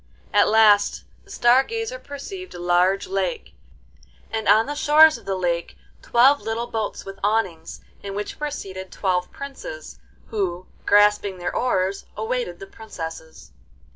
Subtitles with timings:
[0.33, 3.53] At last the Star Gazer perceived a large lake,
[4.31, 8.49] and on the shores of the lake twelve little boats with awnings, in which were
[8.49, 13.51] seated twelve princes, who, grasping their oars, awaited the princesses.